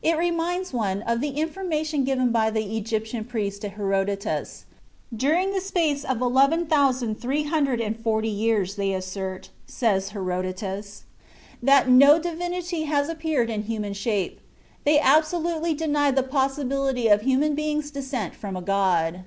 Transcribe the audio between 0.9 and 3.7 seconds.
of the information given by the Egyptian priests to